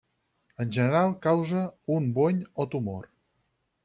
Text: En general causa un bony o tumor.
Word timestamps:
En 0.63 0.71
general 0.77 1.11
causa 1.25 1.61
un 1.97 2.07
bony 2.15 2.39
o 2.65 2.67
tumor. 2.73 3.05